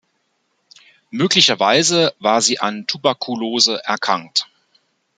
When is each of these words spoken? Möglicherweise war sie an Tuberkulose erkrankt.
Möglicherweise 1.11 2.15
war 2.17 2.41
sie 2.41 2.57
an 2.57 2.87
Tuberkulose 2.87 3.83
erkrankt. 3.83 4.47